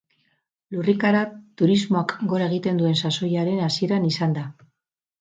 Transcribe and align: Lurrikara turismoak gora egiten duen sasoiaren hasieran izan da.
Lurrikara 0.75 1.21
turismoak 1.63 2.17
gora 2.33 2.49
egiten 2.51 2.83
duen 2.83 2.99
sasoiaren 3.05 3.65
hasieran 3.71 4.13
izan 4.13 4.39
da. 4.43 4.51